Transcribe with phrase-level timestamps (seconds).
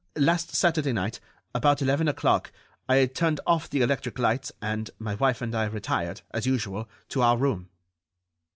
[0.17, 1.19] Last Saturday night,
[1.53, 2.51] about eleven o'clock,
[2.89, 7.21] I turned off the electric lights, and my wife and I retired, as usual, to
[7.21, 7.69] our room."